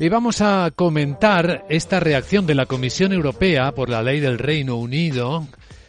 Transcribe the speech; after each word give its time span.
Y 0.00 0.08
vamos 0.08 0.40
a 0.40 0.70
comentar 0.74 1.66
esta 1.68 2.00
reacción 2.00 2.46
de 2.46 2.54
la 2.54 2.66
Comisión 2.66 3.12
Europea 3.12 3.72
por 3.72 3.90
la 3.90 4.02
ley 4.02 4.20
del 4.20 4.38
Reino 4.38 4.76
Unido 4.76 5.46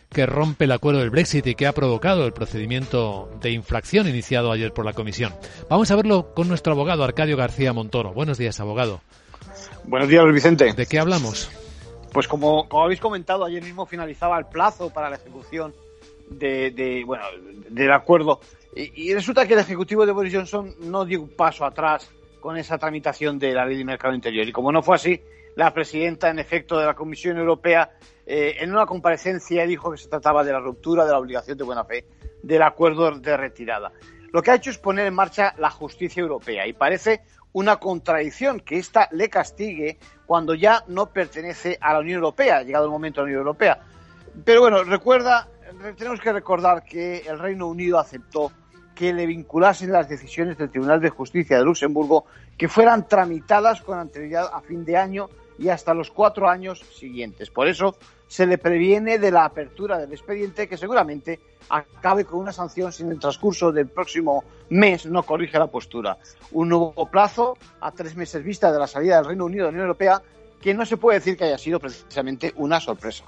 que 0.10 0.26
rompe 0.26 0.66
el 0.66 0.72
acuerdo 0.72 1.00
del 1.00 1.12
Brexit 1.12 1.46
y 1.46 1.56
que 1.56 1.68
ha 1.68 1.74
provocado 1.74 2.26
el 2.26 2.34
procedimiento 2.34 3.30
de 3.40 3.52
infracción 3.52 4.08
iniciado 4.08 4.52
ayer 4.52 4.74
por 4.74 4.84
la 4.84 4.94
Comisión. 4.94 5.34
Vamos 5.70 5.92
a 5.92 5.96
verlo 5.96 6.34
con 6.34 6.48
nuestro 6.48 6.74
abogado 6.74 7.04
Arcadio 7.04 7.38
García 7.38 7.72
Montoro. 7.72 8.12
Buenos 8.14 8.40
días, 8.40 8.60
abogado. 8.60 9.02
Buenos 9.86 10.10
días, 10.10 10.26
Vicente. 10.34 10.74
¿De 10.74 10.88
qué 10.88 11.00
hablamos? 11.00 11.50
Pues 12.12 12.28
como, 12.28 12.68
como 12.68 12.84
habéis 12.84 13.00
comentado, 13.00 13.46
ayer 13.46 13.64
mismo 13.64 13.86
finalizaba 13.86 14.40
el 14.40 14.46
plazo 14.48 14.90
para 14.90 15.12
la 15.12 15.18
ejecución 15.18 15.74
de, 16.30 17.04
bueno, 17.06 17.24
del 17.70 17.92
acuerdo. 17.92 18.40
Y, 18.76 19.14
resulta 19.14 19.48
que 19.48 19.54
el 19.54 19.60
Ejecutivo 19.60 20.06
de 20.06 20.12
Boris 20.12 20.34
Johnson 20.34 20.76
no 20.82 21.06
dio 21.06 21.22
un 21.22 21.30
paso 21.30 21.66
atrás 21.66 22.10
con 22.40 22.56
esa 22.58 22.78
tramitación 22.78 23.40
de 23.40 23.54
la 23.54 23.66
ley 23.66 23.78
de 23.78 23.86
mercado 23.86 24.14
interior. 24.14 24.48
Y 24.48 24.52
como 24.52 24.72
no 24.72 24.82
fue 24.82 24.96
así, 24.96 25.22
la 25.56 25.74
presidenta, 25.74 26.30
en 26.30 26.40
efecto, 26.40 26.78
de 26.78 26.86
la 26.86 26.94
Comisión 26.94 27.38
Europea, 27.38 27.92
eh, 28.26 28.58
en 28.60 28.72
una 28.72 28.86
comparecencia 28.86 29.66
dijo 29.66 29.92
que 29.92 29.98
se 29.98 30.08
trataba 30.08 30.44
de 30.44 30.54
la 30.54 30.60
ruptura 30.60 31.04
de 31.04 31.12
la 31.12 31.18
obligación 31.18 31.58
de 31.58 31.64
buena 31.64 31.84
fe 31.84 32.06
del 32.44 32.62
acuerdo 32.62 33.12
de 33.12 33.36
retirada. 33.36 33.92
Lo 34.32 34.42
que 34.42 34.52
ha 34.52 34.56
hecho 34.56 34.70
es 34.70 34.78
poner 34.78 35.08
en 35.08 35.16
marcha 35.16 35.56
la 35.58 35.72
justicia 35.72 36.22
europea 36.22 36.68
y 36.68 36.74
parece 36.74 37.22
una 37.52 37.78
contradicción 37.78 38.60
que 38.60 38.78
ésta 38.78 39.10
le 39.12 39.30
castigue 39.30 39.98
cuando 40.26 40.54
ya 40.54 40.84
no 40.88 41.08
pertenece 41.08 41.78
a 41.82 41.94
la 41.94 42.00
Unión 42.00 42.18
Europea, 42.18 42.62
llegado 42.62 42.86
el 42.86 42.92
momento 42.92 43.22
de 43.22 43.24
la 43.24 43.30
Unión 43.30 43.40
Europea. 43.40 43.80
Pero 44.46 44.62
bueno, 44.62 44.84
recuerda, 44.84 45.48
tenemos 45.98 46.20
que 46.20 46.34
recordar 46.34 46.84
que 46.84 47.20
el 47.28 47.40
Reino 47.40 47.68
Unido 47.68 48.00
aceptó 48.00 48.52
que 48.94 49.14
le 49.14 49.26
vinculasen 49.26 49.92
las 49.92 50.10
decisiones 50.10 50.58
del 50.58 50.70
Tribunal 50.70 51.00
de 51.00 51.10
Justicia 51.10 51.58
de 51.58 51.64
Luxemburgo 51.64 52.26
que 52.58 52.68
fueran 52.68 53.08
tramitadas 53.08 53.82
con 53.82 53.98
anterioridad 53.98 54.50
a 54.54 54.62
fin 54.62 54.84
de 54.84 54.98
año 54.98 55.30
y 55.58 55.70
hasta 55.70 55.94
los 55.94 56.12
cuatro 56.12 56.50
años 56.50 56.84
siguientes. 56.94 57.50
Por 57.50 57.68
eso 57.68 57.96
se 58.28 58.46
le 58.46 58.58
previene 58.58 59.18
de 59.18 59.32
la 59.32 59.46
apertura 59.46 59.98
del 59.98 60.12
expediente 60.12 60.68
que 60.68 60.78
seguramente 60.78 61.40
acabe 61.70 62.26
con 62.26 62.40
una 62.40 62.52
sanción 62.52 62.92
si 62.92 63.04
en 63.04 63.12
el 63.12 63.20
transcurso 63.20 63.72
del 63.72 63.88
próximo 63.88 64.44
mes 64.70 65.06
no 65.06 65.24
corrige 65.24 65.58
la 65.58 65.68
postura. 65.68 66.18
Un 66.52 66.70
nuevo 66.70 67.10
plazo 67.10 67.58
a 67.80 67.92
tres 67.92 68.16
meses 68.16 68.44
vista 68.44 68.72
de 68.72 68.80
la 68.80 68.88
salida 68.88 69.18
del 69.18 69.26
Reino 69.26 69.46
Unido 69.46 69.66
de 69.66 69.72
la 69.72 69.76
Unión 69.76 69.88
Europea 69.88 70.22
que 70.62 70.74
no 70.74 70.86
se 70.86 70.98
puede 70.98 71.20
decir 71.20 71.38
que 71.38 71.46
haya 71.46 71.58
sido 71.58 71.80
precisamente 71.80 72.54
una 72.58 72.82
sorpresa. 72.82 73.24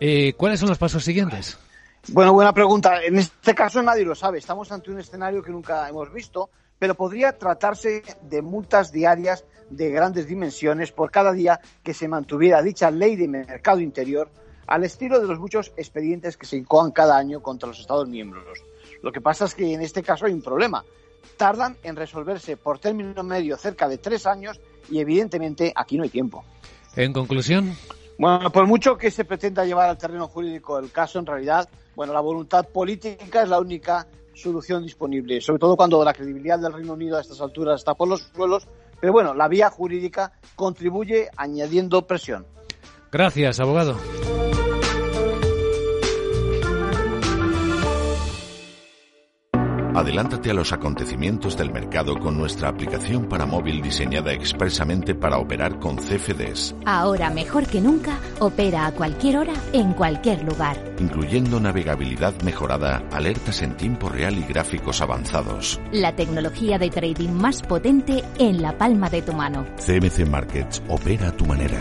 Eh, 0.00 0.32
¿Cuáles 0.34 0.60
son 0.60 0.70
los 0.70 0.78
pasos 0.78 1.04
siguientes? 1.04 1.58
Bueno, 2.08 2.34
buena 2.34 2.52
pregunta. 2.52 3.02
En 3.02 3.18
este 3.18 3.54
caso 3.54 3.82
nadie 3.82 4.04
lo 4.04 4.14
sabe. 4.14 4.38
Estamos 4.38 4.70
ante 4.70 4.90
un 4.90 5.00
escenario 5.00 5.42
que 5.42 5.50
nunca 5.50 5.88
hemos 5.88 6.12
visto, 6.12 6.50
pero 6.78 6.94
podría 6.94 7.38
tratarse 7.38 8.02
de 8.22 8.42
multas 8.42 8.92
diarias 8.92 9.44
de 9.70 9.90
grandes 9.90 10.26
dimensiones 10.26 10.92
por 10.92 11.10
cada 11.10 11.32
día 11.32 11.60
que 11.82 11.94
se 11.94 12.06
mantuviera 12.06 12.62
dicha 12.62 12.90
ley 12.90 13.16
de 13.16 13.28
mercado 13.28 13.80
interior 13.80 14.28
al 14.66 14.84
estilo 14.84 15.18
de 15.18 15.26
los 15.26 15.38
muchos 15.38 15.72
expedientes 15.76 16.36
que 16.36 16.46
se 16.46 16.56
incoan 16.56 16.90
cada 16.90 17.16
año 17.16 17.40
contra 17.42 17.68
los 17.68 17.80
Estados 17.80 18.08
miembros. 18.08 18.62
Lo 19.02 19.10
que 19.10 19.20
pasa 19.20 19.46
es 19.46 19.54
que 19.54 19.72
en 19.72 19.80
este 19.80 20.02
caso 20.02 20.26
hay 20.26 20.32
un 20.32 20.42
problema. 20.42 20.84
Tardan 21.38 21.76
en 21.82 21.96
resolverse 21.96 22.56
por 22.58 22.78
término 22.78 23.22
medio 23.22 23.56
cerca 23.56 23.88
de 23.88 23.98
tres 23.98 24.26
años 24.26 24.60
y 24.90 25.00
evidentemente 25.00 25.72
aquí 25.74 25.96
no 25.96 26.04
hay 26.04 26.10
tiempo. 26.10 26.44
En 26.96 27.12
conclusión. 27.12 27.74
Bueno, 28.18 28.50
por 28.50 28.66
mucho 28.66 28.96
que 28.96 29.10
se 29.10 29.24
pretenda 29.24 29.64
llevar 29.64 29.88
al 29.88 29.98
terreno 29.98 30.28
jurídico 30.28 30.78
el 30.78 30.92
caso, 30.92 31.18
en 31.18 31.26
realidad 31.26 31.68
bueno, 31.96 32.12
la 32.12 32.20
voluntad 32.20 32.66
política 32.68 33.42
es 33.42 33.48
la 33.48 33.60
única 33.60 34.06
solución 34.34 34.82
disponible, 34.82 35.40
sobre 35.40 35.60
todo 35.60 35.76
cuando 35.76 36.02
la 36.04 36.12
credibilidad 36.12 36.58
del 36.58 36.72
Reino 36.72 36.94
Unido 36.94 37.16
a 37.16 37.20
estas 37.20 37.40
alturas 37.40 37.80
está 37.80 37.94
por 37.94 38.08
los 38.08 38.22
suelos, 38.34 38.66
pero 39.00 39.12
bueno, 39.12 39.32
la 39.34 39.48
vía 39.48 39.70
jurídica 39.70 40.32
contribuye 40.56 41.28
añadiendo 41.36 42.06
presión. 42.06 42.46
Gracias, 43.12 43.60
abogado. 43.60 43.96
Adelántate 49.94 50.50
a 50.50 50.54
los 50.54 50.72
acontecimientos 50.72 51.56
del 51.56 51.70
mercado 51.70 52.18
con 52.18 52.36
nuestra 52.36 52.68
aplicación 52.68 53.28
para 53.28 53.46
móvil 53.46 53.80
diseñada 53.80 54.32
expresamente 54.32 55.14
para 55.14 55.38
operar 55.38 55.78
con 55.78 55.96
CFDs. 55.96 56.74
Ahora 56.84 57.30
mejor 57.30 57.66
que 57.66 57.80
nunca, 57.80 58.18
opera 58.40 58.86
a 58.86 58.92
cualquier 58.92 59.36
hora, 59.36 59.52
en 59.72 59.92
cualquier 59.92 60.42
lugar. 60.42 60.76
Incluyendo 60.98 61.60
navegabilidad 61.60 62.34
mejorada, 62.42 63.04
alertas 63.12 63.62
en 63.62 63.76
tiempo 63.76 64.08
real 64.08 64.36
y 64.36 64.42
gráficos 64.42 65.00
avanzados. 65.00 65.80
La 65.92 66.16
tecnología 66.16 66.76
de 66.76 66.90
trading 66.90 67.30
más 67.30 67.62
potente 67.62 68.24
en 68.38 68.62
la 68.62 68.76
palma 68.76 69.08
de 69.10 69.22
tu 69.22 69.32
mano. 69.32 69.64
CMC 69.76 70.28
Markets 70.28 70.82
opera 70.88 71.28
a 71.28 71.32
tu 71.32 71.46
manera. 71.46 71.78